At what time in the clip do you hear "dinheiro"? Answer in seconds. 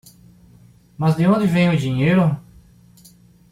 1.77-2.35